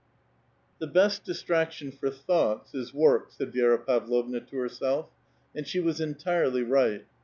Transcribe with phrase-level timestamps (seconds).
[0.79, 5.11] The best distraction for thoughts is work," said Vi^ra avlovna to herself,
[5.53, 7.05] and .she was entirely right.